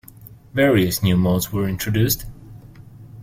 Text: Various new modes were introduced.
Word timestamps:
Various 0.55 1.03
new 1.03 1.15
modes 1.15 1.53
were 1.53 1.69
introduced. 1.69 2.25